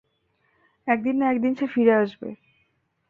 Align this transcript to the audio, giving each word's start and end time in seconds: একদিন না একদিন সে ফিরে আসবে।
একদিন 0.87 1.15
না 1.19 1.25
একদিন 1.31 1.53
সে 1.55 1.65
ফিরে 1.67 1.93
আসবে। 1.95 2.29